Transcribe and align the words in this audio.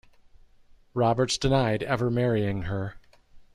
Roberts 0.95 1.37
denied 1.37 1.83
ever 1.83 2.09
marrying 2.09 2.63
her. 2.63 2.95